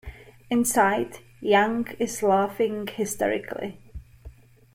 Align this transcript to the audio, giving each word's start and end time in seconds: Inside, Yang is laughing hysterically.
Inside, 0.49 1.19
Yang 1.41 1.95
is 1.99 2.23
laughing 2.23 2.87
hysterically. 2.87 3.77